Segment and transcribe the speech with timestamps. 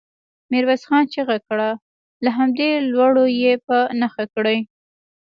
[0.51, 1.69] ميرويس خان چيغه کړه!
[2.23, 4.57] له همدې لوړو يې په نښه کړئ.